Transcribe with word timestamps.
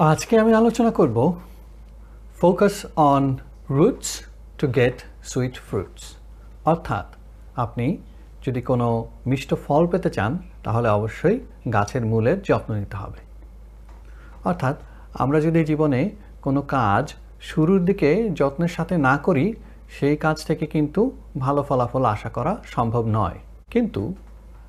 আজকে 0.00 0.38
আমি 0.38 0.54
আলোচনা 0.54 0.90
করব 0.90 1.32
focus 2.40 2.86
on 2.96 3.36
roots 3.70 4.20
to 4.58 4.66
get 4.66 5.02
sweet 5.24 5.56
fruits. 5.56 6.14
অর্থাৎ 6.64 7.06
আপনি 7.56 7.96
যদি 8.46 8.60
কোনো 8.60 9.06
মিষ্ট 9.26 9.54
ফল 9.66 9.86
পেতে 9.86 10.10
চান, 10.10 10.38
তাহলে 10.64 10.88
অবশ্যই 10.88 11.40
গাছের 11.72 12.06
মূলের 12.06 12.42
যত্ন 12.42 12.74
নিতে 12.74 12.96
হবে। 12.96 13.18
অর্থাৎ 14.44 14.76
আমরা 15.14 15.40
যদি 15.40 15.64
জীবনে 15.64 16.10
কোনো 16.42 16.62
কাজ 16.62 17.14
শুরুর 17.40 17.84
দিকে 17.84 18.30
যত্নের 18.34 18.68
সাথে 18.68 18.96
না 18.96 19.16
করি, 19.16 19.54
সেই 19.90 20.16
কাজ 20.16 20.46
থেকে 20.46 20.66
কিন্তু 20.66 21.10
ভালো 21.38 21.62
ফলাফল 21.62 22.04
আশা 22.04 22.28
করা 22.28 22.56
সম্ভব 22.66 23.06
নয়। 23.06 23.38
কিন্তু 23.70 24.14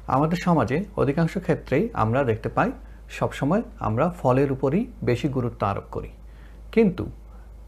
আমাদের 0.08 0.38
সমাজে 0.44 0.84
অধিকাংশ 0.98 1.38
ক্ষেত্রেই 1.38 1.90
আমরা 1.94 2.24
দেখতে 2.24 2.50
পাই 2.50 2.72
সবসময় 3.10 3.62
আমরা 3.80 4.10
ফলের 4.10 4.52
উপরই 4.52 4.86
বেশি 5.04 5.28
গুরুত্ব 5.28 5.68
আরোপ 5.68 5.84
করি। 5.92 6.10
কিন্তু 6.72 7.06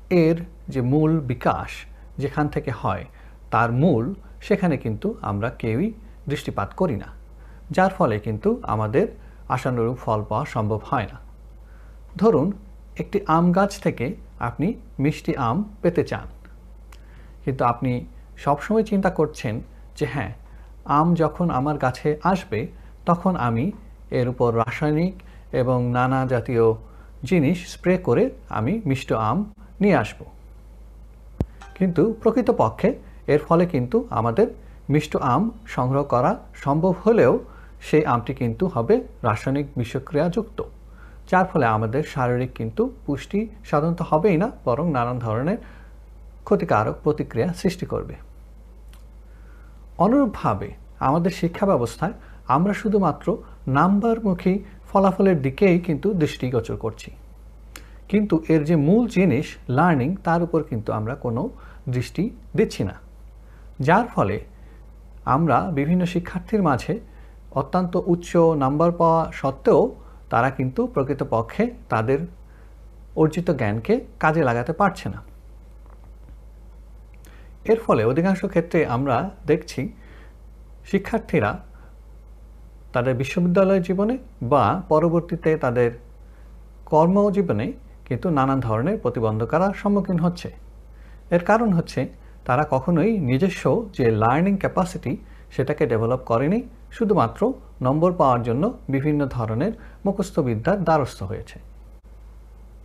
এর 0.10 0.36
যে 0.68 0.82
মূল 0.82 1.20
বিকাশ 1.20 1.70
যেখান 2.18 2.48
থেকে 2.48 2.72
হয়, 2.72 3.06
তার 3.52 3.72
মূল 3.72 4.14
সেখানে 4.42 4.78
কিন্তু 4.78 5.16
আমরা 5.22 5.50
কেউই 5.50 5.94
দৃষ্টিপাত 6.30 6.74
করি 6.74 6.96
না। 6.96 7.06
যার 7.72 7.90
ফলে 7.90 8.20
কিন্তু 8.20 8.62
আমাদের 8.64 9.08
আশানুরূপ 9.50 9.98
ফল 9.98 10.24
পাওয়া 10.24 10.46
সম্ভব 10.46 10.80
হয় 10.86 11.08
না। 11.12 11.20
ধরুন, 12.18 12.52
একটি 12.98 13.20
আম 13.28 13.52
গাছ 13.52 13.80
থেকে 13.80 14.16
আপনি 14.40 14.74
মিষ্টি 15.00 15.36
আম 15.36 15.64
পেতে 15.82 16.04
চান। 16.04 16.28
কিন্তু 17.46 17.66
আপনি 17.66 18.06
সবসময় 18.38 18.84
চিন্তা 18.84 19.10
করছেন 19.10 19.62
যে 19.96 20.06
হ্যাঁ 20.06 20.34
আম 20.86 21.16
যখন 21.16 21.50
আমার 21.50 21.78
গাছে 21.78 22.20
আসবে, 22.24 22.68
তখন 23.06 23.36
আমি 23.36 23.72
এর 24.12 24.28
উপর 24.28 24.58
রাসায়নিক 24.58 25.14
এবং 25.52 25.78
নানা 25.98 26.26
জাতীয় 26.26 26.74
জিনিস 27.24 27.58
স্প্রে 27.74 27.98
করে 27.98 28.30
আমি 28.50 28.82
মিষ্ট 28.86 29.14
আম 29.14 29.38
নিয়ে 29.82 29.96
আসব। 29.96 30.20
কিন্তু 31.78 32.14
প্রকৃতপক্ষে 32.22 32.90
এর 33.28 33.42
ফলে 33.48 33.66
কিন্তু 33.66 34.08
আমাদের 34.10 34.48
মিষ্ট 34.90 35.16
আম 35.16 35.52
সংগ্রহ 35.68 36.04
করা 36.04 36.32
সম্ভব 36.56 36.94
হলেও 37.06 37.40
সেই 37.82 38.06
আমটি 38.06 38.34
কিন্তু 38.34 38.68
হবে 38.74 38.96
রাসায়নিক 39.24 39.68
বিষক্রিয়াযুক্ত 39.78 40.64
যার 41.32 41.46
ফলে 41.46 41.66
আমাদের 41.66 42.04
শারীরিক 42.04 42.52
কিন্তু 42.54 42.94
পুষ্টি 43.06 43.50
সাধারণত 43.66 44.02
হবেই 44.02 44.38
না, 44.38 44.52
বরং 44.66 44.92
নানান 44.92 45.20
ধরনের 45.20 45.58
ক্ষতিকারক 46.44 46.96
প্রতিক্রিয়া 47.04 47.54
সৃষ্টি 47.54 47.86
করবে। 47.86 48.16
অনুরূপভাবে 49.98 50.72
আমাদের 51.00 51.32
শিক্ষা 51.32 51.66
ব্যবস্থায় 51.66 52.14
আমরা 52.48 52.74
শুধুমাত্র 52.74 53.38
নাম্বারমুখী 53.68 54.60
ফলাফলের 54.92 55.38
দিকেই 55.42 55.78
কিন্তু 55.80 56.08
দৃষ্টিগোচর 56.14 56.78
করছি। 56.78 57.10
কিন্তু 58.10 58.36
এর 58.50 58.62
যে 58.64 58.76
মূল 58.88 59.04
জিনিস 59.08 59.48
লার্নিং 59.70 60.10
তার 60.24 60.42
উপর 60.44 60.60
কিন্তু 60.64 60.90
আমরা 60.94 61.16
কোনো 61.16 61.42
দৃষ্টি 61.90 62.24
দিচ্ছি 62.58 62.84
না। 62.84 62.96
যার 63.80 64.06
ফলে 64.16 64.38
আমরা 65.26 65.58
বিভিন্ন 65.78 66.04
শিক্ষার্থীর 66.06 66.62
মাঝে 66.62 66.94
অত্যন্ত 67.52 67.94
উচ্চ 68.06 68.32
নাম্বার 68.64 68.92
পাওয়া 68.92 69.22
সত্ত্বেও 69.32 69.82
তারা 70.30 70.50
কিন্তু 70.50 70.82
প্রকৃতপক্ষে 70.88 71.64
তাদের 71.90 72.20
অর্জিত 73.16 73.48
জ্ঞানকে 73.52 73.94
কাজে 74.20 74.42
লাগাতে 74.44 74.74
পারছে 74.74 75.08
না। 75.10 75.20
এর 77.72 77.80
ফলে 77.86 78.02
অধিকাংশ 78.06 78.42
ক্ষেত্রে 78.46 78.80
আমরা 78.96 79.16
দেখছি 79.48 79.82
শিক্ষার্থীরা 80.86 81.52
তাদের 82.94 83.16
বিশ্ববিদ্যালয় 83.16 83.82
জীবনে 83.82 84.18
বা 84.44 84.82
পরবর্তীতে 84.90 85.58
তাদের 85.58 85.92
কর্মজীবনে 86.86 87.74
কিন্তু 88.06 88.30
নানান 88.30 88.60
ধরনের 88.60 88.98
প্রতিবন্ধকার 88.98 89.74
সম্মুখীন 89.74 90.20
হচ্ছে। 90.20 90.52
এর 91.32 91.40
কারণ 91.40 91.74
হচ্ছে 91.74 92.08
তারা 92.46 92.64
কখনোই 92.70 93.20
নিজস্ব 93.20 93.86
যে 93.98 94.12
লার্নিং 94.12 94.58
ক্যাপাসিটি 94.58 95.18
সেটাকে 95.52 95.86
ডেভেলপ 95.86 96.20
করেনি, 96.26 96.62
শুধুমাত্র 96.92 97.54
নম্বর 97.82 98.12
পাওয়ার 98.12 98.42
জন্য 98.44 98.74
বিভিন্ন 98.90 99.26
ধরনের 99.26 99.72
মুখস্থবিদ্যার 100.06 100.84
দ্বারস্থ 100.84 101.24
হয়েছে। 101.24 101.60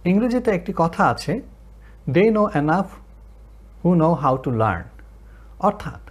ইংরেজিতে 0.05 0.51
একটি 0.51 0.73
কথা 0.77 1.03
আছে 1.07 1.41
they 2.11 2.31
know 2.31 2.49
enough 2.55 2.89
who 3.85 3.95
know 3.95 4.15
how 4.15 4.37
to 4.37 4.51
learn 4.51 4.85
অর্থাৎ 5.59 6.03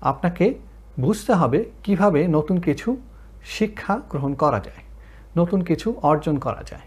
আপনাকে 0.00 0.54
বুঝতে 1.00 1.32
হবে 1.32 1.64
কীভাবে 1.82 2.26
নতুন 2.26 2.60
কিছু 2.60 2.96
শিক্ষা 3.54 3.94
গ্রহণ 4.10 4.32
করা 4.42 4.60
যায়, 4.66 4.82
নতুন 5.36 5.60
কিছু 5.68 5.88
অর্জন 6.10 6.36
করা 6.46 6.62
যায়। 6.70 6.86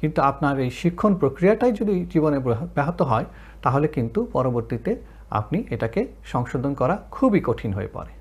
কিন্তু 0.00 0.18
আপনার 0.30 0.54
এই 0.64 0.70
শিক্ষণ 0.80 1.12
প্রক্রিয়াটাই 1.20 1.72
যদি 1.80 1.94
জীবনে 2.12 2.38
ব্যাহত 2.76 3.00
হয়, 3.10 3.26
তাহলে 3.64 3.86
কিন্তু 3.96 4.20
পরবর্তীতে 4.36 4.90
আপনি 5.30 5.58
এটাকে 5.74 6.00
সংশোধন 6.32 6.72
করা 6.80 6.94
খুবই 7.10 7.40
কঠিন 7.48 7.70
হয়ে 7.72 7.90
পড়ে। 7.96 8.12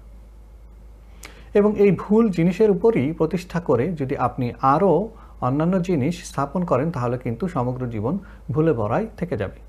এবং 1.59 1.71
এই 1.83 1.91
ভুল 2.01 2.23
জিনিসের 2.37 2.69
উপরই 2.75 3.05
প্রতিষ্ঠা 3.19 3.59
করে 3.59 3.85
যদি 3.99 4.15
আপনি 4.27 4.47
আরও 4.73 4.91
অন্যান্য 5.47 5.75
জিনিস 5.87 6.15
স্থাপন 6.29 6.61
করেন, 6.71 6.87
তাহলে 6.91 7.17
কিন্তু 7.17 7.43
সমগ্র 7.47 7.81
জীবন 7.93 8.13
ভুলে 8.53 8.73
ভরাই 8.79 9.05
থেকে 9.19 9.35
যাবে। 9.41 9.59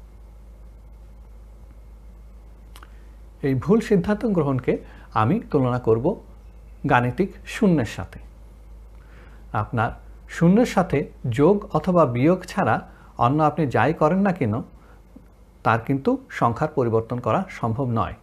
এই 3.47 3.55
ভুল 3.55 3.79
সিদ্ধান্ত 3.89 4.23
গ্রহণকে 4.37 4.73
আমি 5.23 5.37
তুলনা 5.51 5.79
করব 5.79 6.07
গাণিতিক 6.87 7.31
শূন্যের 7.47 7.91
সাথে। 7.97 8.19
আপনার 9.53 9.91
শূন্যের 10.29 10.67
সাথে 10.67 10.99
যোগ 11.31 11.57
অথবা 11.75 12.03
বিয়োগ 12.07 12.41
ছাড়া 12.47 12.77
অন্য 13.19 13.43
আপনি 13.43 13.67
যাই 13.67 13.93
করেন 13.93 14.21
না 14.21 14.33
কেন, 14.33 14.55
তার 15.63 15.81
কিন্তু 15.81 16.11
সংখ্যার 16.31 16.71
পরিবর্তন 16.75 17.19
করা 17.21 17.45
সম্ভব 17.51 17.87
নয়। 17.91 18.17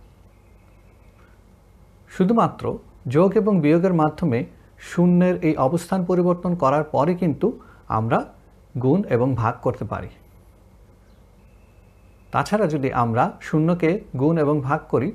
শুধুমাত্র 2.10 2.78
যোগ 3.08 3.30
এবং 3.38 3.54
বিয়োগের 3.62 3.94
মাধ্যমে 3.94 4.46
শূন্যের 4.80 5.36
এই 5.44 5.56
অবস্থান 5.58 6.06
পরিবর্তন 6.06 6.56
করার 6.56 6.84
পরে 6.84 7.14
কিন্তু 7.16 7.48
আমরা 7.88 8.20
গুণ 8.82 9.00
এবং 9.10 9.36
ভাগ 9.36 9.54
করতে 9.62 9.86
পারি। 9.86 10.10
তাছাড়া 12.32 12.68
যদি 12.68 12.90
আমরা 12.94 13.24
শূন্যকে 13.42 13.90
গুণ 14.20 14.36
এবং 14.38 14.62
ভাগ 14.62 14.80
করি 14.90 15.10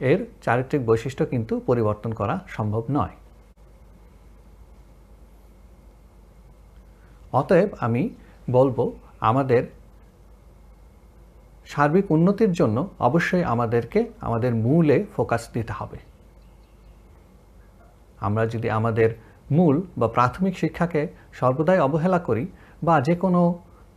এর 0.00 0.18
চারিত্রিক 0.42 0.86
বৈশিষ্ট্য 0.86 1.24
কিন্তু 1.26 1.60
পরিবর্তন 1.66 2.12
করা 2.12 2.38
সম্ভব 2.48 2.82
নয়। 2.90 3.14
অতএব 7.32 7.68
আমি 7.80 8.02
বলব, 8.50 8.90
আমাদের 9.20 9.62
সার্বিক 11.66 12.10
উন্নতির 12.10 12.52
জন্য 12.52 12.88
অবশ্যই 12.98 13.44
আমাদেরকে 13.44 14.00
আমাদের 14.20 14.54
মূলে 14.54 15.04
ফোকাস 15.16 15.48
দিতে 15.52 15.72
হবে। 15.72 15.98
আমরা 18.20 18.46
যদি 18.46 18.70
আমাদের 18.70 19.10
মূল 19.50 19.82
বা 19.98 20.08
প্রাথমিক 20.08 20.58
শিক্ষাকে 20.58 21.08
সর্বদাই 21.32 21.78
অবহেলা 21.78 22.18
করি 22.18 22.46
বা 22.82 23.00
যে 23.00 23.14
কোনো 23.16 23.54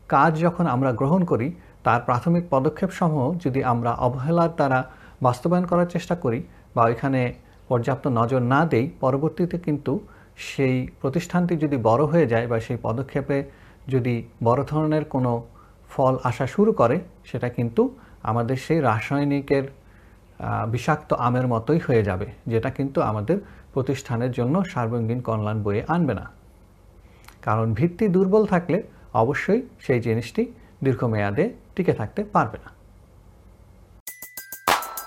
কাজ 0.09 0.39
যখন 0.41 0.67
আমরা 0.67 0.91
গ্রহণ 0.91 1.25
করি, 1.25 1.47
তার 1.83 2.01
প্রাথমিক 2.01 2.44
পদক্ষেপসমূহ 2.49 3.25
যদি 3.45 3.63
আমরা 3.63 3.91
অবহেলার 3.94 4.55
দ্বারা 4.55 4.79
বাস্তবায়ন 5.25 5.65
করার 5.71 5.89
চেষ্টা 5.95 6.15
করি 6.23 6.39
বা 6.75 6.81
ওইখানে 6.89 7.21
পর্যাপ্ত 7.71 8.05
নজর 8.19 8.41
না 8.53 8.61
দেই, 8.71 8.85
পরবর্তীতে 9.03 9.57
কিন্তু 9.65 9.93
সেই 10.49 10.75
প্রতিষ্ঠানটি 11.01 11.53
যদি 11.63 11.77
বড় 11.89 12.03
হয়ে 12.11 12.27
যায় 12.33 12.45
বা 12.51 12.57
সেই 12.65 12.77
পদক্ষেপে 12.87 13.37
যদি 13.93 14.15
বড় 14.47 14.61
ধরনের 14.71 15.05
কোনো 15.13 15.31
ফল 15.93 16.15
আসা 16.29 16.45
শুরু 16.55 16.71
করে, 16.81 16.97
সেটা 17.29 17.49
কিন্তু 17.57 17.81
আমাদের 18.29 18.57
সেই 18.65 18.79
রাসায়নিকের 18.89 19.65
বিষাক্ত 20.73 21.09
আমের 21.27 21.45
মতোই 21.53 21.79
হয়ে 21.87 22.03
যাবে, 22.09 22.27
যেটা 22.51 22.69
কিন্তু 22.77 22.99
আমাদের 23.09 23.37
প্রতিষ্ঠানের 23.73 24.31
জন্য 24.37 24.55
সার্বঙ্গীন 24.71 25.19
কল্যাণ 25.27 25.57
বয়ে 25.65 25.81
আনবে 25.93 26.13
না। 26.19 26.25
কারণ 27.45 27.67
ভিত্তি 27.79 28.05
দুর্বল 28.15 28.43
থাকলে 28.53 28.77
অবশ্যই 29.23 29.61
সেই 29.85 29.99
জিনিসটি 30.07 30.43
দীর্ঘমেয়াদে 30.85 31.45
টিকে 31.75 31.93
থাকতে 31.99 32.21
পারবে 32.35 32.57
না। 32.63 32.69